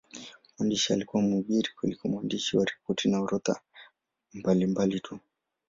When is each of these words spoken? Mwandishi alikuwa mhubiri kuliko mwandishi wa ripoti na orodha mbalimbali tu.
Mwandishi 0.57 0.93
alikuwa 0.93 1.23
mhubiri 1.23 1.69
kuliko 1.79 2.07
mwandishi 2.09 2.57
wa 2.57 2.65
ripoti 2.65 3.09
na 3.09 3.19
orodha 3.21 3.61
mbalimbali 4.33 4.99
tu. 4.99 5.19